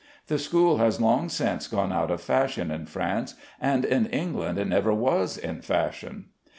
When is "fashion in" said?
2.21-2.87